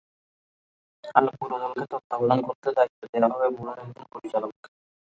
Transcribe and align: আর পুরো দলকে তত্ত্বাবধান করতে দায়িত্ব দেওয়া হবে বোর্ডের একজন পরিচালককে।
আর 1.15 1.25
পুরো 1.37 1.55
দলকে 1.63 1.83
তত্ত্বাবধান 1.91 2.39
করতে 2.47 2.69
দায়িত্ব 2.77 3.01
দেওয়া 3.13 3.27
হবে 3.33 3.47
বোর্ডের 3.55 3.79
একজন 3.83 4.05
পরিচালককে। 4.13 4.67